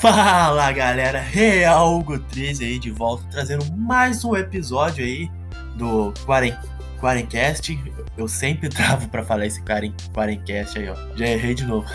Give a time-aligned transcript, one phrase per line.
[0.00, 5.30] Fala galera, Real 13 aí de volta, trazendo mais um episódio aí
[5.76, 6.56] do Quaren,
[6.98, 7.78] Quarencast.
[8.16, 10.96] Eu sempre travo para falar esse Quaren, Quarencast aí, ó.
[11.14, 11.86] Já errei de novo.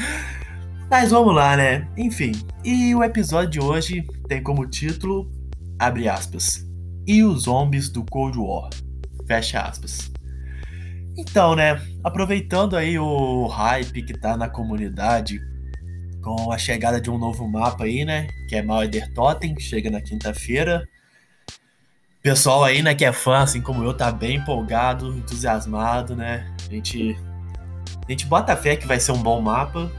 [0.90, 1.88] Mas vamos lá, né?
[1.96, 2.32] Enfim,
[2.62, 5.32] e o episódio de hoje tem como título,
[5.78, 6.66] abre aspas,
[7.06, 8.68] e os zombies do Cold War,
[9.26, 10.12] fecha aspas.
[11.16, 15.40] Então, né, aproveitando aí o hype que tá na comunidade
[16.24, 20.00] com a chegada de um novo mapa aí, né, que é Maueder Totem, chega na
[20.00, 20.88] quinta-feira.
[22.22, 26.50] Pessoal aí, né, que é fã, assim como eu, tá bem empolgado, entusiasmado, né?
[26.66, 27.14] A gente,
[28.08, 29.92] a gente bota fé que vai ser um bom mapa.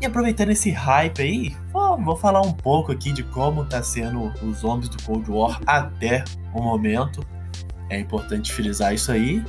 [0.00, 4.58] E aproveitando esse hype aí, vou, falar um pouco aqui de como tá sendo os
[4.58, 7.24] zombies do Cold War até o momento.
[7.88, 9.44] É importante frisar isso aí.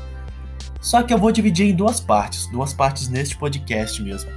[0.80, 4.30] Só que eu vou dividir em duas partes, duas partes neste podcast mesmo.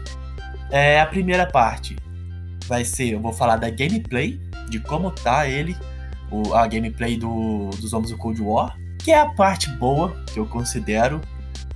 [0.75, 1.95] É, a primeira parte
[2.67, 5.77] vai ser, eu vou falar da gameplay, de como tá ele,
[6.33, 10.41] o, a gameplay do, dos zombies do Cold War, que é a parte boa que
[10.41, 11.21] eu considero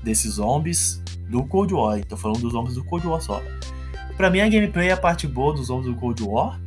[0.03, 2.05] desses zombies do Cold War.
[2.07, 3.41] Tô falando dos zombies do Cold War só.
[4.17, 6.61] Pra mim a gameplay é a parte boa dos zombies do Cold War.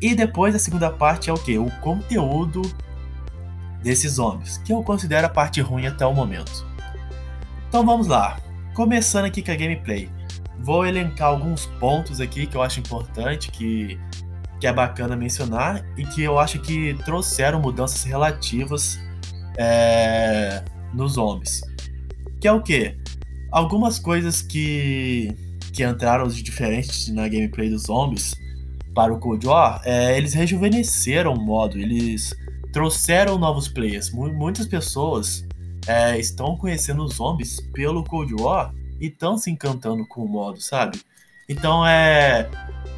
[0.00, 1.58] E depois a segunda parte é o que?
[1.58, 2.62] O conteúdo
[3.82, 6.66] desses zombies, que eu considero a parte ruim até o momento.
[7.68, 8.40] Então vamos lá.
[8.72, 10.08] Começando aqui com a gameplay.
[10.62, 13.98] Vou elencar alguns pontos aqui que eu acho importante, que,
[14.60, 18.98] que é bacana mencionar e que eu acho que trouxeram mudanças relativas
[19.56, 21.62] é, nos zombies.
[22.40, 22.96] Que é o que?
[23.50, 25.34] Algumas coisas que,
[25.72, 28.34] que entraram de diferentes na gameplay dos zombies
[28.94, 32.34] para o Cold War, é, eles rejuvenesceram o modo, eles
[32.72, 34.10] trouxeram novos players.
[34.12, 35.46] Muitas pessoas
[35.86, 40.60] é, estão conhecendo os zombies pelo Cold War e estão se encantando com o modo,
[40.60, 41.00] sabe?
[41.48, 42.48] Então é.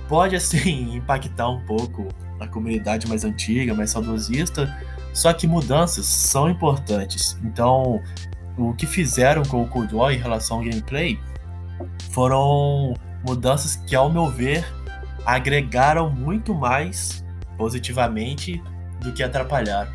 [0.09, 2.09] Pode assim impactar um pouco
[2.39, 4.77] a comunidade mais antiga, mais saudosista,
[5.15, 7.39] só que mudanças são importantes.
[7.43, 8.03] Então,
[8.59, 11.19] o que fizeram com o Cold War em relação ao gameplay
[12.11, 12.95] foram
[13.27, 14.67] mudanças que, ao meu ver,
[15.25, 17.25] agregaram muito mais
[17.57, 18.63] positivamente
[19.01, 19.93] do que atrapalharam.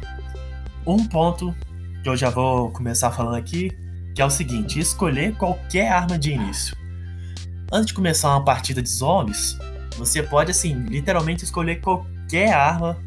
[0.86, 1.54] Um ponto
[2.02, 3.70] que eu já vou começar falando aqui,
[4.18, 6.76] que é o seguinte: escolher qualquer arma de início.
[7.72, 9.56] Antes de começar uma partida de zombies,
[9.96, 12.98] você pode assim, literalmente escolher qualquer arma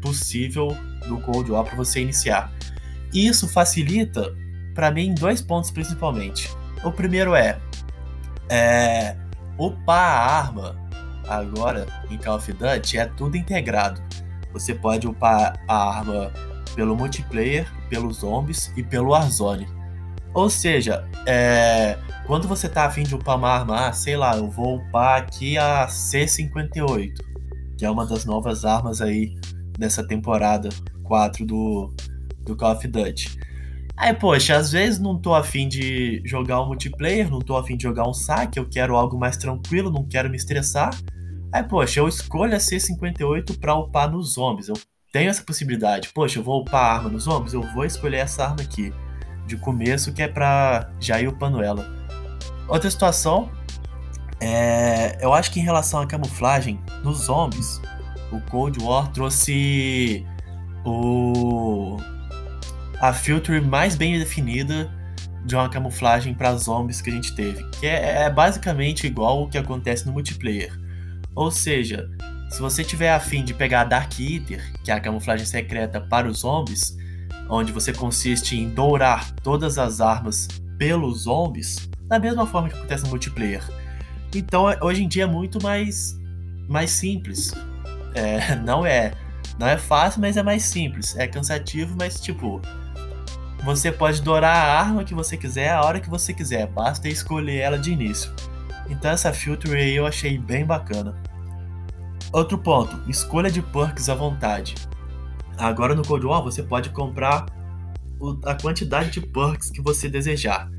[0.00, 0.74] possível
[1.06, 2.50] do Cold War para você iniciar.
[3.12, 4.34] E isso facilita
[4.74, 6.50] para mim dois pontos principalmente.
[6.82, 7.58] O primeiro é,
[8.48, 9.16] é
[9.58, 10.88] upar a arma
[11.28, 14.00] agora em Call of Duty é tudo integrado.
[14.54, 16.32] Você pode upar a arma
[16.74, 19.77] pelo multiplayer, pelos zombies e pelo Warzone.
[20.34, 24.50] Ou seja, é, quando você tá afim de upar uma arma, ah, sei lá, eu
[24.50, 27.14] vou upar aqui a C58,
[27.76, 29.34] que é uma das novas armas aí
[29.78, 30.68] dessa temporada
[31.04, 31.92] 4 do,
[32.40, 33.38] do Call of Duty.
[33.96, 37.82] Aí, poxa, às vezes não tô afim de jogar um multiplayer, não tô afim de
[37.82, 40.90] jogar um saque, eu quero algo mais tranquilo, não quero me estressar.
[41.52, 44.68] Aí, poxa, eu escolho a C58 pra upar nos zombies.
[44.68, 44.76] Eu
[45.10, 46.10] tenho essa possibilidade.
[46.14, 48.92] Poxa, eu vou upar arma nos zombies, eu vou escolher essa arma aqui
[49.48, 51.84] de começo que é pra já ir upando ela.
[52.68, 53.50] Outra situação
[54.40, 57.80] é, eu acho que em relação à camuflagem nos zombies,
[58.30, 60.24] o Cold War trouxe
[60.84, 61.96] o
[63.00, 64.92] a filter mais bem definida
[65.44, 69.48] de uma camuflagem para zombies que a gente teve, que é, é basicamente igual o
[69.48, 70.72] que acontece no multiplayer.
[71.34, 72.10] Ou seja,
[72.50, 76.28] se você tiver afim de pegar a Dark Eater, que é a camuflagem secreta para
[76.28, 76.97] os zombies,
[77.48, 80.48] onde você consiste em dourar todas as armas
[80.78, 83.62] pelos zombies, da mesma forma que acontece no multiplayer.
[84.34, 86.18] Então, é, hoje em dia é muito mais,
[86.68, 87.52] mais simples.
[88.14, 89.12] É, não é
[89.58, 91.16] não é fácil, mas é mais simples.
[91.16, 92.60] É cansativo, mas tipo,
[93.64, 97.58] você pode dourar a arma que você quiser a hora que você quiser, basta escolher
[97.58, 98.32] ela de início.
[98.88, 101.16] Então essa filter aí eu achei bem bacana.
[102.32, 104.74] Outro ponto, escolha de perks à vontade.
[105.58, 107.46] Agora no Cold War você pode comprar
[108.44, 110.70] a quantidade de perks que você desejar.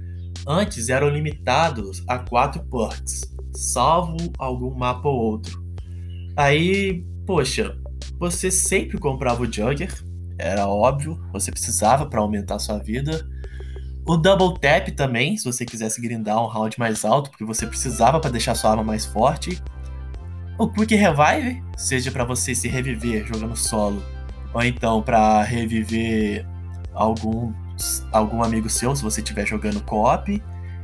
[0.47, 3.21] Antes eram limitados a 4 perks,
[3.53, 5.63] salvo algum mapa ou outro.
[6.35, 7.77] Aí, poxa,
[8.17, 9.93] você sempre comprava o Jugger,
[10.37, 13.27] era óbvio, você precisava para aumentar sua vida.
[14.07, 18.19] O Double Tap também, se você quisesse grindar um round mais alto, porque você precisava
[18.19, 19.61] para deixar sua arma mais forte.
[20.57, 24.01] O Quick Revive, seja para você se reviver jogando solo,
[24.53, 26.45] ou então para reviver
[26.93, 27.53] algum,
[28.11, 30.41] algum amigo seu, se você estiver jogando co-op.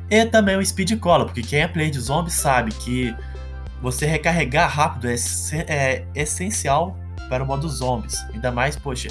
[0.09, 3.15] E também o Speed Cola, porque quem é player de zombie sabe que
[3.81, 5.15] você recarregar rápido é,
[5.67, 6.97] é essencial
[7.29, 8.19] para o modo zombies.
[8.33, 9.09] Ainda mais, poxa,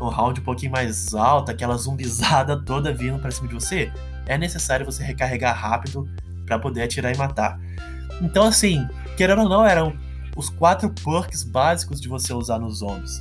[0.00, 3.90] um round um pouquinho mais alto, aquela zumbizada toda vindo para cima de você,
[4.26, 6.08] é necessário você recarregar rápido
[6.46, 7.58] para poder atirar e matar.
[8.20, 8.86] Então, assim,
[9.16, 9.96] querendo ou não, eram
[10.36, 13.18] os quatro perks básicos de você usar nos zombies.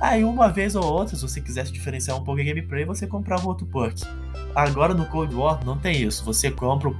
[0.00, 3.46] Aí, uma vez ou outra, se você quisesse diferenciar um pouco a gameplay, você comprava
[3.46, 4.02] outro perk.
[4.54, 6.24] Agora no Cold War não tem isso.
[6.24, 6.92] Você compra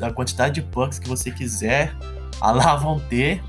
[0.00, 1.94] a quantidade de perks que você quiser,
[2.40, 3.42] a lá vão ter,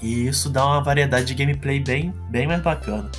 [0.00, 3.10] e isso dá uma variedade de gameplay bem, bem mais bacana.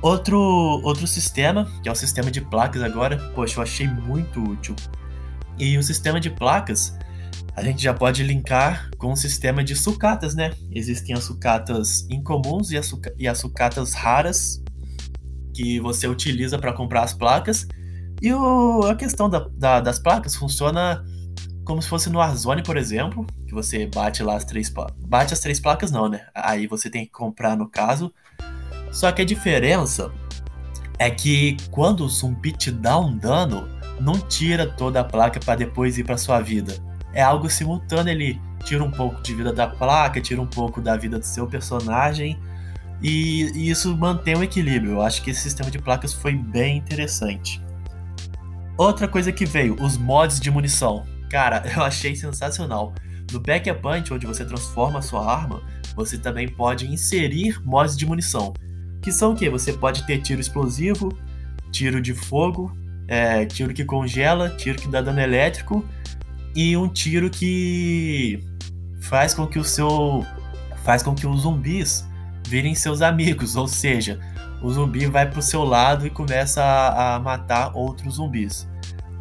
[0.00, 0.38] Outro,
[0.84, 4.76] outro sistema, que é o sistema de placas agora, poxa, eu achei muito útil.
[5.58, 6.96] E o sistema de placas,
[7.58, 10.52] a gente já pode linkar com o sistema de sucatas, né?
[10.70, 14.62] Existem as sucatas incomuns e as, suca e as sucatas raras,
[15.52, 17.66] que você utiliza para comprar as placas.
[18.22, 21.04] E o, a questão da, da, das placas funciona
[21.64, 25.40] como se fosse no Warzone, por exemplo, que você bate lá as três bate as
[25.40, 26.26] três placas não, né?
[26.34, 28.12] Aí você tem que comprar no caso
[28.90, 30.10] só que a diferença
[30.98, 33.68] é que quando o zumbi te dá um dano,
[34.00, 36.74] não tira toda a placa para depois ir para sua vida.
[37.12, 40.96] É algo simultâneo, ele tira um pouco de vida da placa, tira um pouco da
[40.96, 42.38] vida do seu personagem
[43.02, 44.92] e, e isso mantém o equilíbrio.
[44.92, 47.62] Eu acho que esse sistema de placas foi bem interessante.
[48.76, 51.04] Outra coisa que veio, os mods de munição.
[51.30, 52.94] Cara, eu achei sensacional.
[53.32, 55.62] No Back a Punch, onde você transforma a sua arma,
[55.94, 58.52] você também pode inserir mods de munição.
[59.02, 59.50] Que são o quê?
[59.50, 61.16] Você pode ter tiro explosivo,
[61.70, 62.72] tiro de fogo,
[63.06, 65.84] é, tiro que congela, tiro que dá dano elétrico
[66.54, 68.42] e um tiro que
[69.00, 70.24] faz com que o seu
[70.84, 72.06] faz com que os zumbis
[72.46, 74.18] virem seus amigos, ou seja,
[74.62, 78.68] o zumbi vai pro seu lado e começa a, a matar outros zumbis.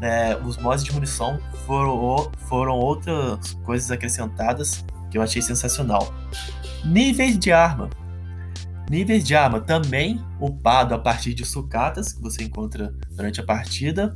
[0.01, 6.13] É, os mods de munição foram, foram outras coisas acrescentadas que eu achei sensacional.
[6.85, 7.89] Níveis de arma.
[8.89, 14.15] Níveis de arma também upado a partir de sucatas que você encontra durante a partida,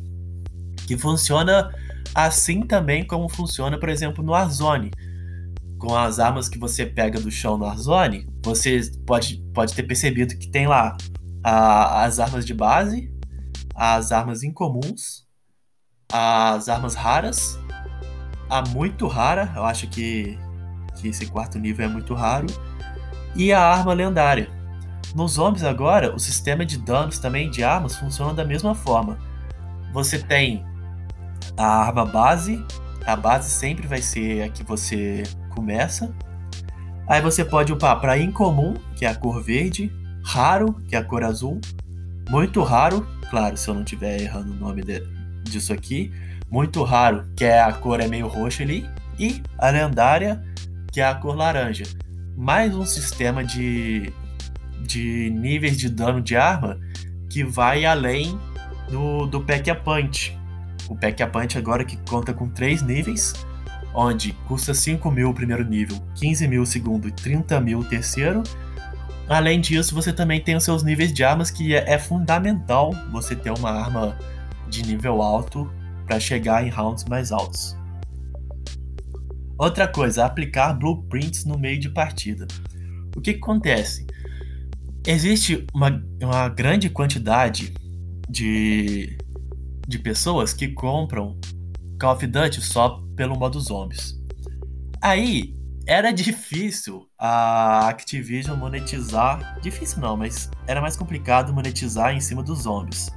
[0.88, 1.74] que funciona
[2.14, 4.92] assim também como funciona, por exemplo, no Warzone.
[5.78, 10.38] Com as armas que você pega do chão no Warzone, você pode, pode ter percebido
[10.38, 10.96] que tem lá
[11.44, 13.12] a, as armas de base,
[13.76, 15.26] as armas incomuns,
[16.12, 17.60] as armas raras,
[18.50, 20.38] a muito rara, eu acho que,
[21.00, 22.48] que esse quarto nível é muito raro,
[23.36, 24.50] e a arma lendária.
[25.16, 29.18] Nos zombies agora, o sistema de danos também de armas funciona da mesma forma.
[29.94, 30.66] Você tem
[31.58, 32.64] a arma base,
[33.06, 36.14] a base sempre vai ser a que você começa.
[37.08, 39.92] Aí você pode upar para incomum, que é a cor verde,
[40.24, 41.60] raro, que é a cor azul,
[42.30, 45.02] muito raro, claro, se eu não estiver errando o nome de,
[45.44, 46.12] disso aqui,
[46.50, 48.88] muito raro, que é a cor é meio roxa ali,
[49.20, 50.42] e a lendária,
[50.92, 51.84] que é a cor laranja.
[52.38, 54.14] Mais um sistema de
[54.82, 56.80] de níveis de dano de arma
[57.30, 58.38] que vai além
[58.90, 60.38] do, do Pack a Punch.
[60.92, 63.34] O Pack a Punch agora que conta com três níveis,
[63.96, 67.84] onde custa 5 mil o primeiro nível, 15 mil o segundo e 30 mil o
[67.86, 68.44] terceiro.
[69.30, 73.34] Além disso, você também tem os seus níveis de armas, que é, é fundamental você
[73.34, 74.18] ter uma arma
[74.68, 75.72] de nível alto
[76.06, 77.74] para chegar em rounds mais altos.
[79.58, 82.46] Outra coisa, aplicar blueprints no meio de partida.
[83.16, 84.06] O que, que acontece?
[85.06, 87.74] existe uma, uma grande quantidade
[88.30, 89.18] de,
[89.92, 91.38] de pessoas que compram
[92.00, 94.20] Call of Duty só pelo modo zombies.
[95.02, 95.54] Aí
[95.86, 99.60] era difícil a Activision monetizar.
[99.62, 103.10] Difícil não, mas era mais complicado monetizar em cima dos zombies.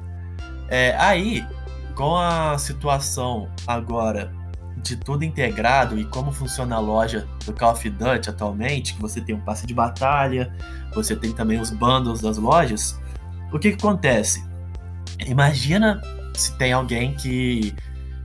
[0.69, 1.47] É, aí,
[1.95, 4.35] com a situação agora
[4.79, 9.21] de tudo integrado e como funciona a loja do Call of Duty atualmente, que você
[9.21, 10.53] tem um passe de batalha,
[10.93, 13.01] você tem também os bundles das lojas,
[13.53, 14.45] o que, que acontece?
[15.27, 16.03] Imagina
[16.35, 17.75] se tem alguém que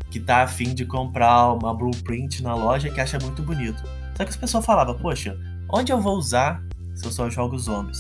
[0.10, 3.82] que tá afim de comprar uma blueprint na loja que acha muito bonito.
[4.18, 5.38] Só que as pessoas falavam, poxa,
[5.72, 6.64] onde eu vou usar
[6.96, 8.00] se eu só jogo zombies?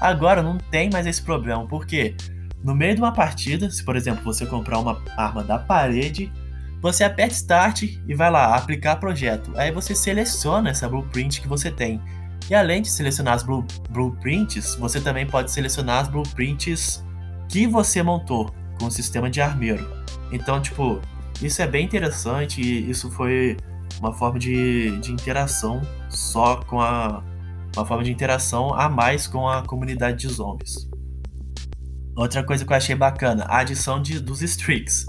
[0.00, 2.14] Agora não tem mais esse problema, porque
[2.62, 6.32] no meio de uma partida, se por exemplo você comprar uma arma da parede,
[6.80, 9.52] você aperta Start e vai lá, aplicar projeto.
[9.56, 12.00] Aí você seleciona essa blueprint que você tem.
[12.48, 17.04] E além de selecionar as blue, blueprints, você também pode selecionar as blueprints
[17.48, 18.52] que você montou
[18.82, 19.88] com o sistema de armeiro.
[20.32, 21.00] Então, tipo,
[21.40, 23.56] isso é bem interessante e isso foi
[24.00, 27.22] uma forma de, de interação só com a.
[27.74, 30.90] Uma forma de interação a mais com a comunidade de zombies.
[32.14, 35.06] Outra coisa que eu achei bacana, a adição de, dos streaks.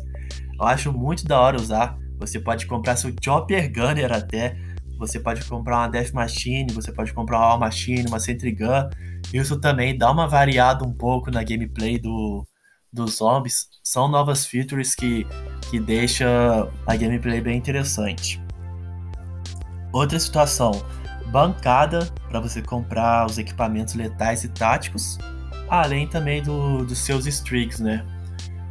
[0.58, 1.98] Eu acho muito da hora usar.
[2.20, 4.56] Você pode comprar seu Chopper Gunner até
[4.98, 8.90] você pode comprar uma Death Machine, você pode comprar uma War Machine, uma Sentry Gun.
[9.34, 12.46] Isso também dá uma variada um pouco na gameplay do,
[12.94, 13.68] dos zombies.
[13.84, 15.26] São novas features que,
[15.70, 18.42] que deixa a gameplay bem interessante.
[19.92, 20.72] Outra situação,
[21.32, 25.18] bancada para você comprar os equipamentos letais e táticos,
[25.68, 28.06] além também do, dos seus streaks, né?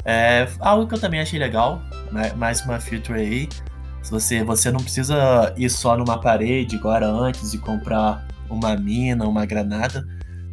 [0.05, 2.33] É algo que eu também achei legal, né?
[2.35, 3.49] mais uma feature aí.
[4.11, 9.47] Você, você não precisa ir só numa parede, agora antes, e comprar uma mina, uma
[9.47, 10.05] granada.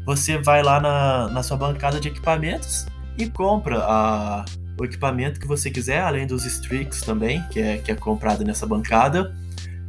[0.05, 2.85] Você vai lá na, na sua bancada de equipamentos
[3.19, 4.45] e compra a,
[4.79, 8.65] o equipamento que você quiser, além dos streaks também, que é, que é comprado nessa
[8.65, 9.35] bancada.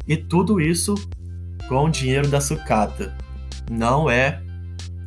[0.07, 0.95] E tudo isso
[1.69, 3.17] com o dinheiro da sucata.
[3.71, 4.43] Não é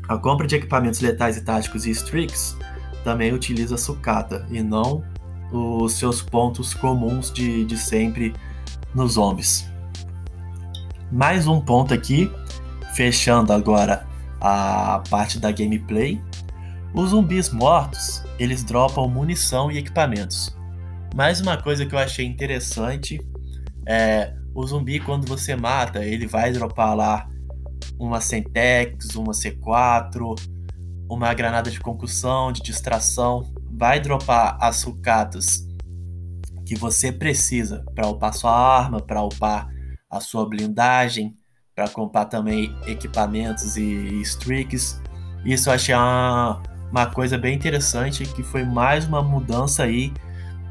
[0.08, 2.58] a compra de equipamentos letais e táticos e streaks
[3.04, 5.04] também utiliza sucata e não
[5.52, 8.34] os seus pontos comuns de, de sempre
[8.96, 9.68] nos zombies.
[11.12, 12.32] Mais um ponto aqui,
[12.96, 14.08] fechando agora
[14.42, 16.20] a parte da gameplay.
[16.96, 20.56] Os zumbis mortos, eles dropam munição e equipamentos.
[21.16, 23.20] Mais uma coisa que eu achei interessante
[23.88, 27.28] é o zumbi quando você mata, ele vai dropar lá
[27.98, 30.36] uma Sentex, uma C4,
[31.10, 35.68] uma granada de concussão, de distração, vai dropar as sucatas
[36.64, 39.68] que você precisa para upar sua arma, para upar
[40.08, 41.36] a sua blindagem,
[41.74, 45.02] para comprar também equipamentos e streaks.
[45.44, 46.62] Isso eu achei uma,
[46.94, 50.14] uma coisa bem interessante, que foi mais uma mudança aí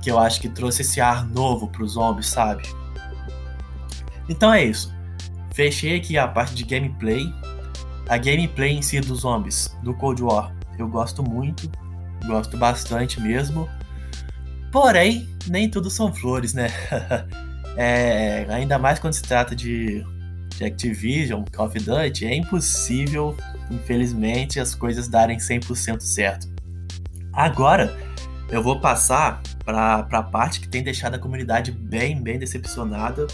[0.00, 2.62] que eu acho que trouxe esse ar novo para os zombies, sabe?
[4.28, 4.94] Então é isso.
[5.52, 7.28] Fechei aqui a parte de gameplay.
[8.08, 11.68] A gameplay em si dos zombies do Cold War eu gosto muito,
[12.24, 13.68] gosto bastante mesmo.
[14.70, 16.68] Porém, nem tudo são flores, né?
[17.76, 20.04] é, ainda mais quando se trata de,
[20.56, 23.36] de Activision, Call of Duty, é impossível,
[23.72, 26.48] infelizmente, as coisas darem 100% certo.
[27.32, 27.96] Agora,
[28.50, 33.26] eu vou passar para a parte que tem deixado a comunidade bem, bem decepcionada,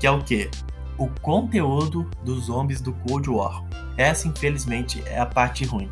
[0.00, 0.50] que é o quê?
[0.96, 3.64] O conteúdo dos zombies do Cold War.
[3.96, 5.90] Essa, infelizmente, é a parte ruim.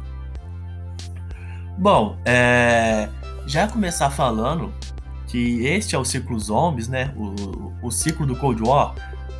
[1.76, 3.08] Bom, é,
[3.46, 4.72] já começar falando
[5.26, 7.12] que este é o ciclo zombies, né?
[7.16, 8.94] O, o ciclo do Cold War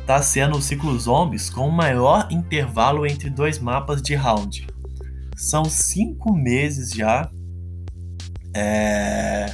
[0.07, 4.65] tá sendo o ciclo zombies com o maior intervalo entre dois mapas de round.
[5.35, 7.29] São cinco meses já
[8.55, 9.53] é,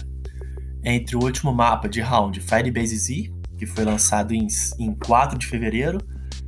[0.85, 5.47] entre o último mapa de round Firebase Z, que foi lançado em, em 4 de
[5.47, 5.97] fevereiro,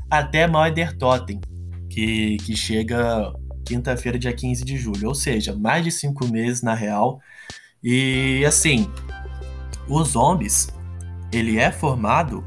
[0.08, 1.42] até Mother Totem,
[1.90, 3.34] que, que chega
[3.66, 5.08] quinta-feira, dia 15 de julho.
[5.08, 7.20] Ou seja, mais de cinco meses na real
[7.84, 8.88] e assim,
[9.88, 10.70] os zombies,
[11.32, 12.44] ele é formado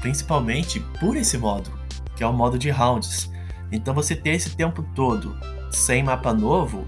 [0.00, 1.70] principalmente por esse modo,
[2.16, 3.30] que é o modo de rounds.
[3.70, 5.38] Então você ter esse tempo todo
[5.70, 6.86] sem mapa novo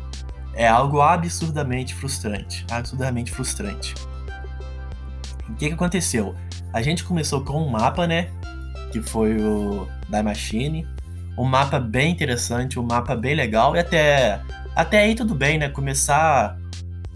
[0.54, 3.94] é algo absurdamente frustrante, absurdamente frustrante.
[5.48, 6.34] O que, que aconteceu?
[6.72, 8.30] A gente começou com um mapa, né,
[8.90, 10.86] que foi o da Machine,
[11.36, 14.40] um mapa bem interessante, um mapa bem legal e até
[14.74, 16.58] até aí tudo bem, né, começar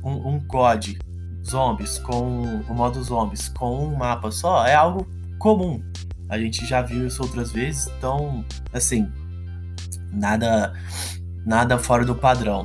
[0.03, 0.99] um, um COD
[1.47, 5.07] zombies com o modo zombies com um mapa só é algo
[5.39, 5.83] comum.
[6.29, 9.09] A gente já viu isso outras vezes, então assim,
[10.13, 10.73] nada
[11.45, 12.65] nada fora do padrão.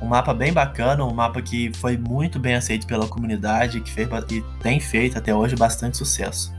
[0.00, 4.08] Um mapa bem bacana, um mapa que foi muito bem aceito pela comunidade, que fez
[4.30, 6.54] e tem feito até hoje bastante sucesso.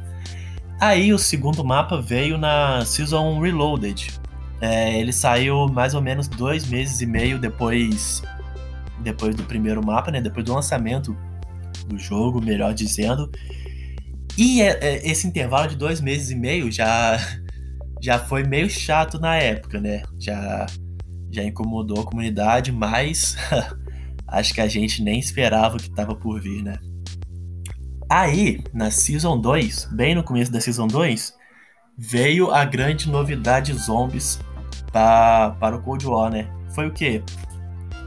[0.80, 4.20] Aí o segundo mapa veio na Season Reloaded.
[4.60, 8.22] É, ele saiu mais ou menos dois meses e meio depois
[9.00, 10.22] depois do primeiro mapa, né?
[10.22, 11.18] Depois do lançamento
[11.88, 13.32] do jogo, melhor dizendo.
[14.38, 17.18] E é, é, esse intervalo de dois meses e meio já,
[18.02, 20.04] já foi meio chato na época, né?
[20.20, 20.66] Já,
[21.32, 23.36] já incomodou a comunidade, mas
[24.28, 26.78] acho que a gente nem esperava o que estava por vir, né?
[28.10, 31.34] Aí, na Season 2, bem no começo da Season 2,
[31.98, 34.40] veio a grande novidade zombies
[34.92, 36.50] pra, para o Cold War, né?
[36.74, 37.24] Foi o quê?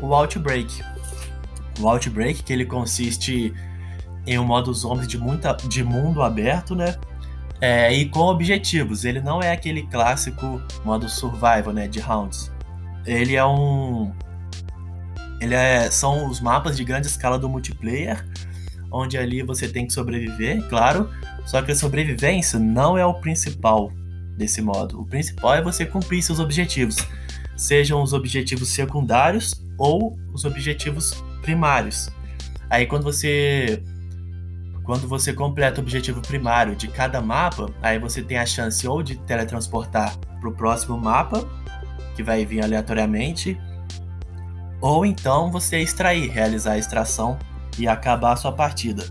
[0.01, 0.83] o Outbreak.
[1.81, 3.53] O Outbreak, que ele consiste
[4.27, 6.97] em um modo zombies de, muita, de mundo aberto, né?
[7.61, 9.05] É, e com objetivos.
[9.05, 11.89] Ele não é aquele clássico modo survival, né?
[11.89, 12.53] De rounds.
[13.07, 14.13] Ele é um.
[15.41, 18.25] Ele é, são os mapas de grande escala do multiplayer,
[18.91, 21.11] onde ali você tem que sobreviver, claro.
[21.45, 23.93] Só que a sobrevivência não é o principal
[24.37, 25.01] desse modo.
[25.01, 26.97] O principal é você cumprir seus objetivos,
[27.57, 32.09] sejam os objetivos secundários ou os objetivos primários.
[32.71, 33.83] Aí quando você
[34.85, 39.03] quando você completa o objetivo primário de cada mapa, aí você tem a chance ou
[39.03, 41.49] de teletransportar para o próximo mapa,
[42.15, 43.59] que vai vir aleatoriamente,
[44.81, 47.39] ou então você extrair, realizar a extração
[47.79, 49.05] e acabar a sua partida.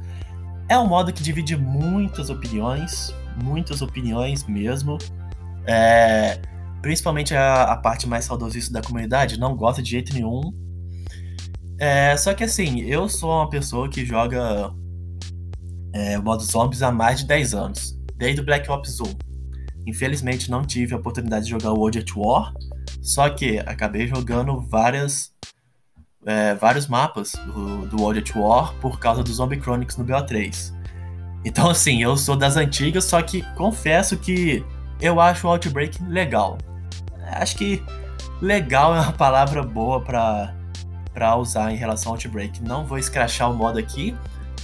[0.69, 3.13] É um modo que divide muitas opiniões,
[3.43, 4.99] muitas opiniões mesmo.
[5.65, 6.39] É,
[6.81, 10.53] principalmente a, a, parte mais saudosista da comunidade não gosta de jeito nenhum.
[11.79, 14.71] É, só que assim, eu sou uma pessoa que joga
[15.93, 19.03] é, o modo zombies há mais de 10 anos, desde o Black Ops 1.
[19.85, 22.53] Infelizmente não tive a oportunidade de jogar o World at War,
[23.01, 25.31] só que acabei jogando várias,
[26.25, 30.73] é, vários mapas do, do World at War por causa do Zombie Chronicles no BO3.
[31.45, 34.65] Então assim, eu sou das antigas, só que confesso que
[35.01, 36.57] eu acho o Outbreak legal.
[37.33, 37.83] Acho que
[38.41, 42.63] legal é uma palavra boa para usar em relação ao Outbreak.
[42.63, 44.15] Não vou escrachar o modo aqui,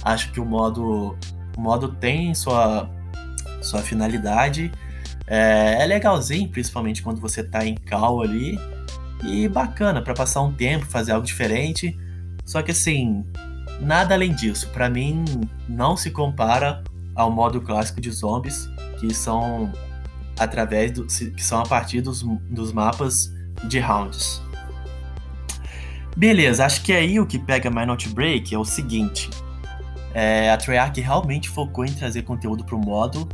[0.02, 1.16] Acho que o modo,
[1.56, 2.88] o modo tem sua,
[3.60, 4.72] sua finalidade.
[5.26, 8.58] É, é legalzinho, principalmente quando você tá em cal ali.
[9.24, 11.96] E bacana para passar um tempo, fazer algo diferente.
[12.44, 13.24] Só que assim,
[13.80, 14.68] nada além disso.
[14.70, 15.24] Para mim,
[15.68, 16.82] não se compara
[17.14, 19.72] ao modo clássico de zombies, que são
[20.38, 23.30] através do, que são a partir dos, dos mapas
[23.64, 24.40] de rounds.
[26.16, 29.28] Beleza, acho que aí o que pega My Not Break é o seguinte.
[30.12, 33.28] É, a Treyarch realmente focou em trazer conteúdo para o modo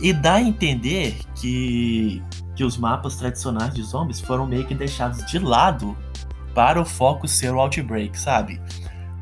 [0.00, 2.22] e dá a entender que,
[2.54, 5.96] que os mapas tradicionais de zombies foram meio que deixados de lado
[6.54, 8.60] para o foco ser o Outbreak, sabe?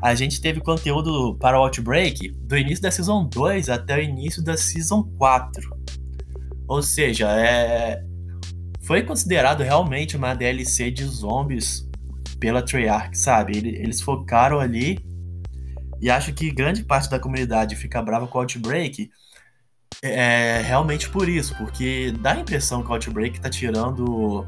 [0.01, 4.43] A gente teve conteúdo para o Outbreak do início da Season 2 até o início
[4.43, 5.69] da Season 4.
[6.67, 8.03] Ou seja, é...
[8.81, 11.89] foi considerado realmente uma DLC de zombies
[12.39, 13.57] pela Treyarch, sabe?
[13.57, 14.99] Eles focaram ali
[16.03, 19.09] e acho que grande parte da comunidade fica brava com o Outbreak
[20.01, 24.45] é realmente por isso, porque dá a impressão que o Outbreak tá tirando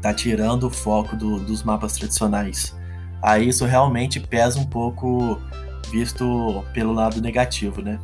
[0.00, 2.76] tá tirando o foco do, dos mapas tradicionais.
[3.20, 5.42] Aí isso realmente pesa um pouco
[5.90, 7.98] visto pelo lado negativo, né?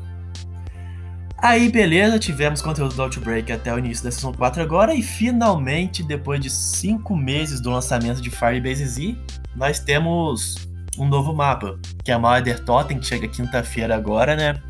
[1.39, 6.03] Aí, beleza, tivemos conteúdo do Outbreak até o início da Season 4 agora, e finalmente,
[6.03, 9.17] depois de 5 meses do lançamento de Firebase Z,
[9.55, 14.61] nós temos um novo mapa, que é a Mother Totem, que chega quinta-feira agora, né?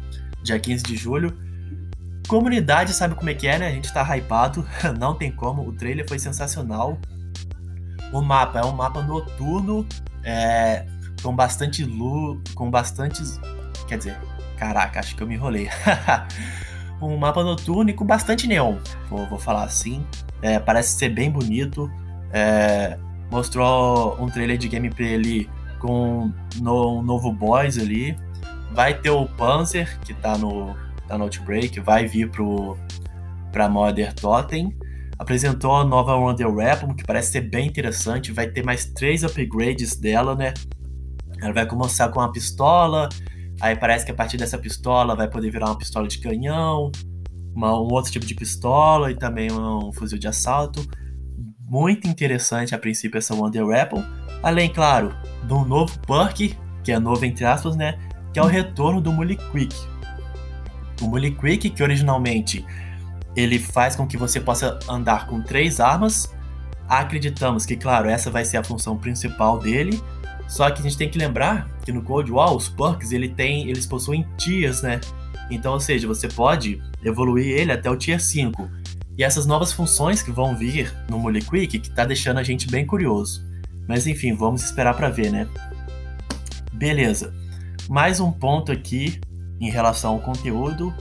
[0.42, 1.36] Dia 15 de julho.
[2.28, 3.68] Comunidade sabe como é que é, né?
[3.68, 4.66] A gente tá hypado,
[4.98, 5.66] não tem como.
[5.66, 6.98] O trailer foi sensacional.
[8.12, 9.86] O mapa é um mapa noturno,
[10.22, 10.86] é,
[11.22, 13.40] com bastante luz, com bastantes.
[13.88, 14.16] Quer dizer,
[14.56, 15.68] caraca, acho que eu me enrolei.
[17.00, 18.76] um mapa noturno e com bastante neon,
[19.08, 20.06] vou, vou falar assim.
[20.40, 21.90] É, parece ser bem bonito.
[22.32, 22.96] É,
[23.30, 25.50] mostrou um trailer de gameplay ali
[25.82, 28.16] com no, um novo boss ali.
[28.72, 30.74] Vai ter o Panzer, que tá no,
[31.06, 32.78] tá no Outbreak, vai vir pro,
[33.50, 34.74] pra Mother Totem.
[35.18, 38.32] Apresentou a nova Wonder Weapon, que parece ser bem interessante.
[38.32, 40.54] Vai ter mais três upgrades dela, né?
[41.42, 43.08] Ela vai começar com uma pistola,
[43.60, 46.90] aí parece que a partir dessa pistola vai poder virar uma pistola de canhão,
[47.54, 50.80] uma, um outro tipo de pistola e também um fuzil de assalto.
[51.72, 54.04] Muito interessante a princípio essa Wonder Weapon.
[54.42, 56.54] Além, claro, de um novo perk,
[56.84, 57.98] que é novo entre aspas, né?
[58.30, 59.74] Que é o retorno do Mully Quick.
[61.00, 62.62] O Mully Quick, que originalmente
[63.34, 66.30] ele faz com que você possa andar com três armas.
[66.86, 69.98] Acreditamos que, claro, essa vai ser a função principal dele.
[70.46, 73.70] Só que a gente tem que lembrar que no Cold War os perks ele tem,
[73.70, 75.00] eles possuem tiers, né?
[75.50, 78.81] Então, ou seja, você pode evoluir ele até o tier 5.
[79.16, 82.70] E essas novas funções que vão vir no Mully Quick que tá deixando a gente
[82.70, 83.44] bem curioso.
[83.86, 85.46] Mas enfim, vamos esperar para ver, né?
[86.72, 87.34] Beleza.
[87.88, 89.20] Mais um ponto aqui
[89.60, 90.92] em relação ao conteúdo,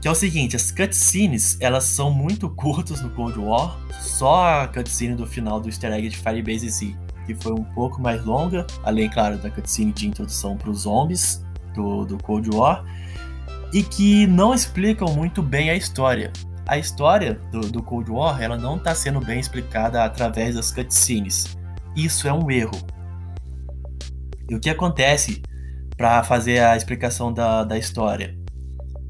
[0.00, 4.68] que é o seguinte, as cutscenes, elas são muito curtas no Cold War, só a
[4.68, 8.66] cutscene do final do easter egg de Firebase Z, que foi um pouco mais longa,
[8.82, 11.42] além, claro, da cutscene de introdução para os zombies
[11.74, 12.84] do, do Cold War,
[13.72, 16.30] e que não explicam muito bem a história.
[16.66, 21.56] A história do, do Cold War, ela não está sendo bem explicada através das cutscenes.
[21.94, 22.78] Isso é um erro.
[24.48, 25.42] E o que acontece
[25.96, 28.36] para fazer a explicação da, da história?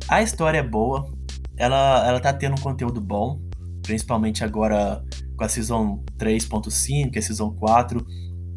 [0.08, 1.08] A história é boa,
[1.56, 3.40] ela, ela tá tendo um conteúdo bom,
[3.82, 5.02] principalmente agora
[5.36, 8.04] com a Season 3.5, a Season 4.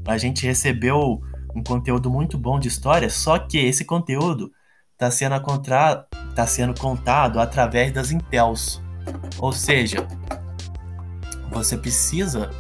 [0.07, 1.21] A gente recebeu
[1.55, 4.51] um conteúdo muito bom de história, só que esse conteúdo
[4.93, 6.07] está sendo, contra...
[6.36, 8.81] tá sendo contado através das Intels.
[9.39, 10.08] Ou seja,
[11.52, 12.52] você precisa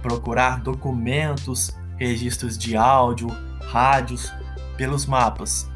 [0.00, 3.28] procurar documentos, registros de áudio,
[3.70, 4.32] rádios
[4.76, 5.70] pelos mapas.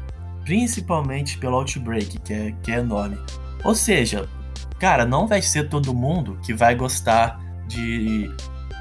[0.47, 3.19] principalmente pelo Outbreak, que é, que é enorme.
[3.65, 4.29] Ou seja,
[4.79, 7.37] cara, não vai ser todo mundo que vai gostar
[7.67, 8.31] de,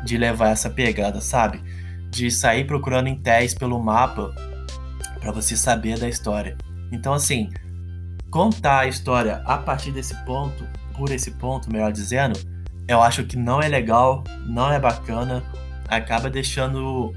[0.05, 1.61] de levar essa pegada, sabe?
[2.09, 4.33] De sair procurando em TES pelo mapa
[5.21, 6.57] para você saber da história.
[6.93, 7.51] Então, assim,
[8.31, 10.65] contar a história a partir desse ponto,
[10.97, 12.39] por esse ponto, melhor dizendo,
[12.89, 15.43] eu acho que não é legal, não é bacana,
[15.89, 17.13] acaba deixando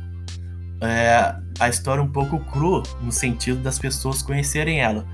[0.81, 5.05] é, a história um pouco cru no sentido das pessoas conhecerem ela.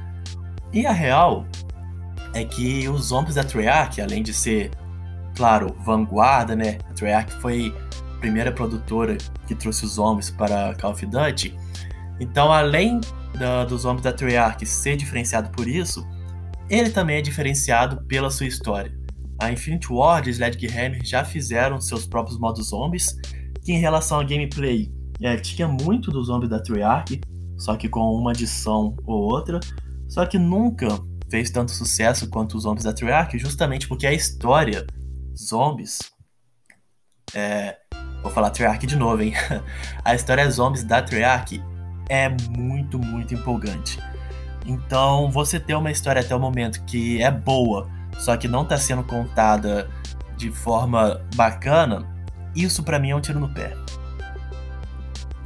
[0.72, 1.46] E a real
[2.34, 4.72] é que os zombies da Treyarch, além de ser,
[5.36, 6.78] claro, vanguarda, né?
[6.90, 7.74] A Treyarch foi
[8.16, 11.58] a primeira produtora que trouxe os zombies para Call of Duty.
[12.20, 13.00] Então, além
[13.38, 16.06] da, dos zombies da Treyarch ser diferenciado por isso,
[16.70, 18.92] ele também é diferenciado pela sua história.
[19.40, 23.16] A Infinite Ward e Sledgehammer já fizeram seus próprios modos zombies,
[23.64, 27.20] que em relação a gameplay é, tinha muito dos zombies da Treyarch,
[27.58, 29.60] só que com uma adição ou outra,
[30.08, 30.88] só que nunca
[31.30, 34.86] fez tanto sucesso quanto os zombies da Treyarch, justamente porque a história
[35.38, 36.00] zombies
[37.34, 37.78] é,
[38.22, 39.34] vou falar Treyarch de novo, hein?
[40.04, 41.62] a história zombies da Treyarch
[42.10, 44.00] é muito, muito empolgante.
[44.66, 48.78] Então, você ter uma história até o momento que é boa, só que não está
[48.78, 49.90] sendo contada
[50.36, 52.06] de forma bacana,
[52.56, 53.76] isso para mim é um tiro no pé.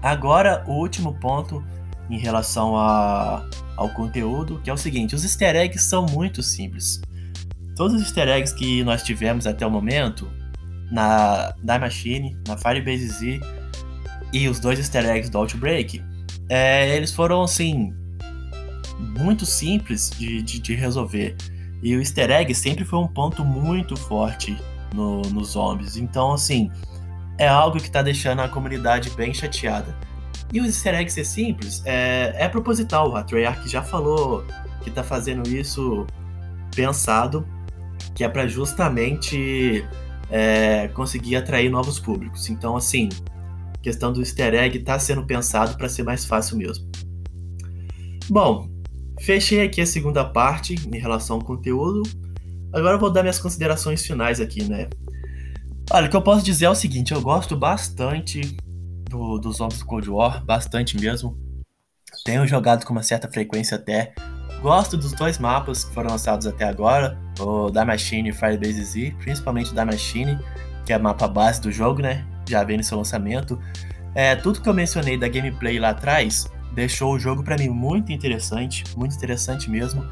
[0.02, 1.64] Agora, o último ponto
[2.10, 7.02] em relação a, ao conteúdo, que é o seguinte: os easter eggs são muito simples.
[7.76, 10.30] Todos os easter eggs que nós tivemos até o momento,
[10.92, 13.40] na Die Machine, na Firebase Z
[14.34, 16.04] e os dois easter eggs do Outbreak,
[16.50, 17.94] é, eles foram assim
[19.00, 21.36] muito simples de, de, de, resolver.
[21.82, 24.58] E o easter egg sempre foi um ponto muito forte
[24.94, 25.96] no, nos zombies.
[25.96, 26.70] Então, assim,
[27.38, 29.96] é algo que está deixando a comunidade bem chateada.
[30.52, 33.16] E o easter egg ser simples é, é proposital.
[33.16, 34.44] A Treyarch já falou
[34.82, 36.06] que está fazendo isso
[36.76, 37.48] pensado,
[38.14, 39.86] que é para justamente
[40.30, 42.50] é, conseguir atrair novos públicos.
[42.50, 43.10] Então, assim,
[43.82, 46.90] questão do easter egg está sendo pensado para ser mais fácil mesmo.
[48.30, 48.70] Bom,
[49.22, 52.04] fechei aqui a segunda parte em relação ao conteúdo.
[52.74, 54.88] Agora eu vou dar minhas considerações finais aqui, né?
[55.92, 58.42] Olha, o que eu posso dizer é o seguinte: eu gosto bastante
[59.10, 61.38] do, dos Zombies do Cold War, bastante mesmo.
[62.24, 64.14] Tenho jogado com uma certa frequência até.
[64.62, 69.16] Gosto dos dois mapas que foram lançados até agora, o da Machine e Firebase Z,
[69.20, 70.38] principalmente da Machine,
[70.86, 72.26] que é a mapa base do jogo, né?
[72.50, 73.60] já vem no seu lançamento.
[74.16, 78.14] É, tudo que eu mencionei da gameplay lá atrás deixou o jogo para mim muito
[78.14, 80.08] interessante, muito interessante mesmo.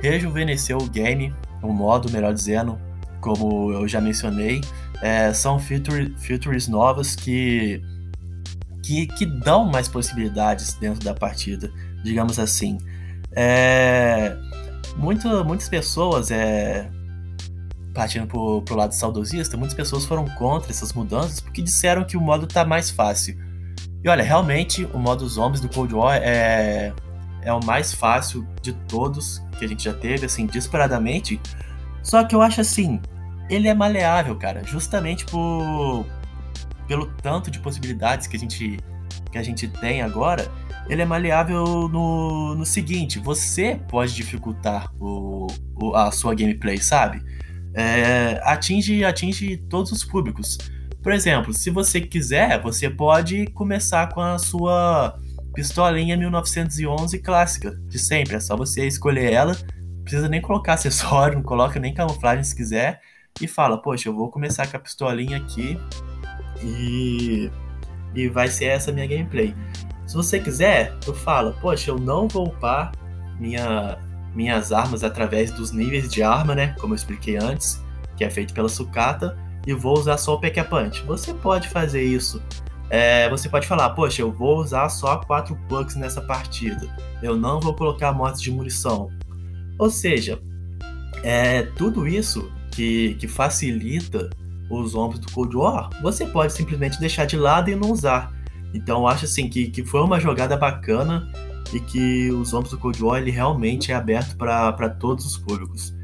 [0.00, 2.76] Rejuvenesceu o game, o modo, melhor dizendo,
[3.20, 4.60] como eu já mencionei.
[5.00, 7.80] É, são feature, features novas que,
[8.82, 11.70] que, que dão mais possibilidades dentro da partida,
[12.02, 12.78] digamos assim.
[13.30, 14.36] É,
[14.96, 16.90] muito, muitas pessoas é,
[17.94, 22.20] partindo pro, pro lado saudosista, muitas pessoas foram contra essas mudanças porque disseram que o
[22.20, 23.38] modo tá mais fácil.
[24.02, 26.92] E olha, realmente o modo zombies do Cold War é,
[27.42, 31.40] é o mais fácil de todos que a gente já teve, assim, disparadamente.
[32.02, 33.00] Só que eu acho assim,
[33.50, 36.06] ele é maleável, cara, justamente por
[36.86, 38.78] pelo tanto de possibilidades que a gente
[39.30, 40.50] que a gente tem agora,
[40.88, 47.22] ele é maleável no, no seguinte, você pode dificultar o, o, a sua gameplay, sabe?
[47.78, 50.58] é, atinge, atinge todos os públicos.
[51.02, 55.18] Por exemplo, se você quiser, você pode começar com a sua
[55.54, 58.36] pistolinha 1911 clássica, de sempre.
[58.36, 59.56] É só você escolher ela,
[60.02, 63.00] precisa nem colocar acessório, não coloca nem camuflagem se quiser,
[63.40, 65.78] e fala: Poxa, eu vou começar com a pistolinha aqui
[66.62, 67.50] e,
[68.14, 69.54] e vai ser essa minha gameplay.
[70.06, 72.92] Se você quiser, tu fala: Poxa, eu não vou upar
[73.38, 73.98] minha,
[74.34, 76.74] minhas armas através dos níveis de arma, né?
[76.80, 77.82] Como eu expliquei antes,
[78.16, 81.02] que é feito pela sucata, e vou usar só o Pack Punch.
[81.04, 82.42] Você pode fazer isso.
[82.90, 86.88] É, você pode falar, poxa, eu vou usar só quatro pucks nessa partida.
[87.22, 89.10] Eu não vou colocar mortes de munição.
[89.78, 90.40] Ou seja,
[91.22, 94.30] é, tudo isso que, que facilita
[94.70, 98.32] os ombros do Cold War, você pode simplesmente deixar de lado e não usar.
[98.72, 101.30] Então eu acho assim que, que foi uma jogada bacana
[101.72, 105.94] e que os Zombies do Cold War ele realmente é aberto para todos os públicos,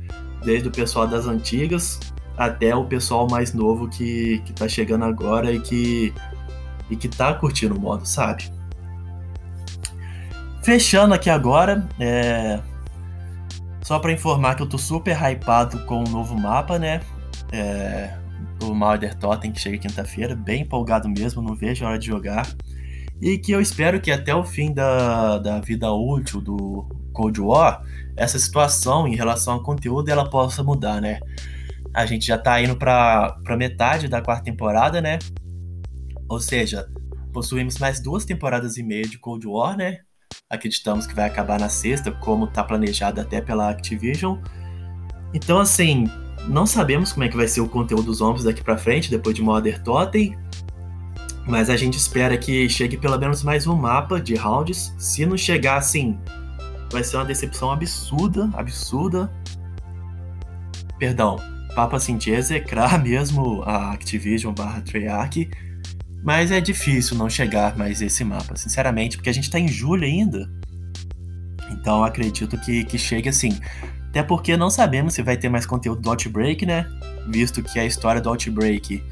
[0.44, 1.98] desde o pessoal das antigas
[2.36, 6.12] até o pessoal mais novo que, que tá chegando agora e que,
[6.90, 8.50] e que tá curtindo o modo, sabe?
[10.62, 12.60] Fechando aqui agora, é...
[13.82, 17.00] só para informar que eu tô super hypado com o novo mapa, né?
[17.52, 18.16] É...
[18.62, 22.46] O Mauder Totem que chega quinta-feira, bem empolgado mesmo, não vejo a hora de jogar.
[23.20, 27.82] e que eu espero que até o fim da, da vida útil do Cold War,
[28.16, 31.20] essa situação em relação ao conteúdo ela possa mudar, né?
[31.94, 35.18] A gente já tá indo pra, pra metade da quarta temporada, né?
[36.28, 36.88] Ou seja,
[37.32, 40.00] possuímos mais duas temporadas e meia de Cold War, né?
[40.50, 44.38] Acreditamos que vai acabar na sexta, como tá planejado até pela Activision.
[45.32, 46.10] Então, assim,
[46.48, 49.34] não sabemos como é que vai ser o conteúdo dos zombies daqui para frente, depois
[49.34, 50.36] de Modern Totem.
[51.46, 54.94] Mas a gente espera que chegue pelo menos mais um mapa de rounds.
[54.98, 56.18] Se não chegar assim,
[56.90, 59.30] vai ser uma decepção absurda, absurda.
[60.98, 61.36] Perdão,
[61.74, 65.50] papo assim de execrar mesmo a Activision barra Treyarch.
[66.22, 70.04] Mas é difícil não chegar mais esse mapa, sinceramente, porque a gente tá em julho
[70.04, 70.50] ainda.
[71.70, 73.58] Então acredito que, que chegue assim.
[74.08, 76.86] Até porque não sabemos se vai ter mais conteúdo do Outbreak, né?
[77.28, 79.02] Visto que a história do Outbreak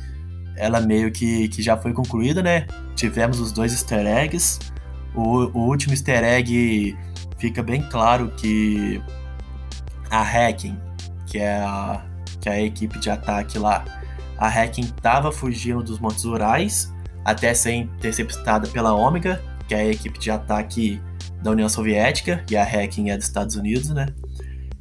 [0.56, 2.66] ela meio que, que já foi concluída, né?
[2.94, 4.58] Tivemos os dois easter eggs.
[5.14, 6.96] O, o último easter egg
[7.36, 9.02] fica bem claro que
[10.10, 10.78] a Hacking,
[11.26, 12.04] que é a,
[12.42, 13.84] que é a equipe de ataque lá,
[14.36, 16.92] a Hacking estava fugindo dos Montes Urais
[17.24, 21.00] até ser interceptada pela Ômega, que é a equipe de ataque
[21.40, 24.06] da União Soviética, e a Hacking é dos Estados Unidos, né?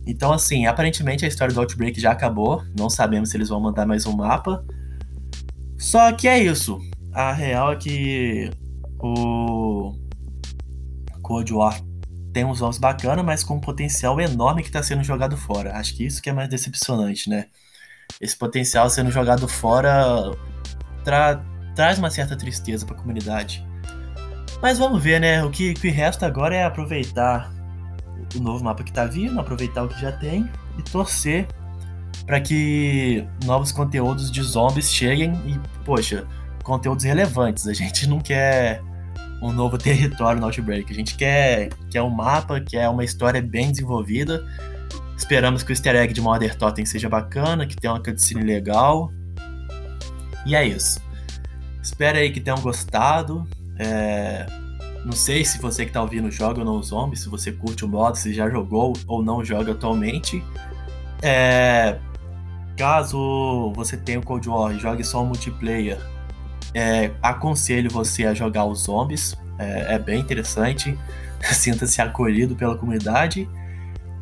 [0.06, 2.64] Então, assim, aparentemente a história do Outbreak já acabou.
[2.78, 4.66] Não sabemos se eles vão mandar mais um mapa.
[5.78, 6.80] Só que é isso.
[7.14, 8.50] A real é que
[9.00, 9.94] o
[11.22, 11.80] Cold War
[12.34, 15.76] tem uns jogos bacanas, mas com um potencial enorme que está sendo jogado fora.
[15.78, 17.48] Acho que isso que é mais decepcionante, né?
[18.20, 20.32] Esse potencial sendo jogado fora
[21.04, 21.44] tra
[21.76, 23.66] traz uma certa tristeza para a comunidade.
[24.62, 25.44] Mas vamos ver, né?
[25.44, 27.52] O que, que resta agora é aproveitar
[28.36, 31.48] o novo mapa que está vindo, aproveitar o que já tem e torcer
[32.26, 36.28] para que novos conteúdos de zombies cheguem e, poxa,
[36.64, 37.68] conteúdos relevantes.
[37.68, 38.82] A gente não quer
[39.42, 43.72] um novo território no Outbreak, a gente quer, quer um mapa, quer uma história bem
[43.72, 44.46] desenvolvida.
[45.18, 49.12] Esperamos que o easter egg de Mother Totem seja bacana, que tenha uma cutscene legal.
[50.46, 51.00] E é isso.
[51.82, 53.48] Espero aí que tenham gostado.
[53.78, 54.46] É...
[55.06, 57.88] Não sei se você que está ouvindo joga ou não zombies, se você curte o
[57.88, 60.44] modo, se já jogou ou não joga atualmente.
[61.22, 61.98] É...
[62.78, 66.00] Caso você tenha o Cold War e jogue só o multiplayer,
[66.74, 69.36] é, aconselho você a jogar os zombies.
[69.58, 70.98] É, é bem interessante.
[71.54, 73.50] Sinta-se acolhido pela comunidade.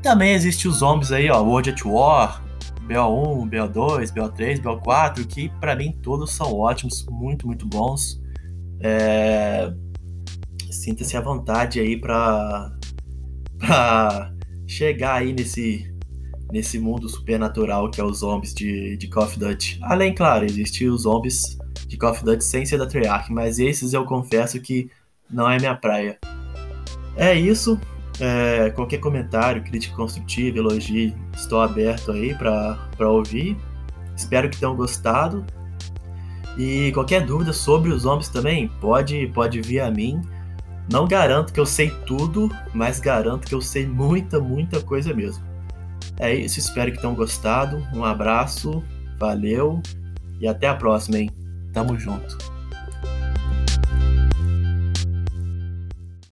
[0.01, 2.41] Também existe os zombies aí, ó, World at War,
[2.88, 8.21] BO1, BO2, BO3, BO4, que para mim todos são ótimos, muito, muito bons.
[8.81, 9.71] É...
[10.71, 12.71] Sinta-se à vontade aí para
[14.65, 15.89] chegar aí nesse
[16.51, 19.79] nesse mundo supernatural que é os zombies de, de Call of Duty.
[19.83, 21.58] Além, claro, existem os zombies
[21.89, 24.89] de Call of Duty sem ser da Treyarch, mas esses eu confesso que
[25.30, 26.19] não é minha praia.
[27.17, 27.80] É isso.
[28.21, 33.58] É, qualquer comentário, crítica construtiva, elogio, estou aberto aí para ouvir.
[34.15, 35.43] Espero que tenham gostado.
[36.58, 40.21] E qualquer dúvida sobre os zombies também, pode, pode vir a mim.
[40.91, 45.43] Não garanto que eu sei tudo, mas garanto que eu sei muita, muita coisa mesmo.
[46.19, 47.78] É isso, espero que tenham gostado.
[47.95, 48.84] Um abraço,
[49.17, 49.82] valeu
[50.39, 51.38] e até a próxima, hein?
[51.71, 52.58] Tamo junto.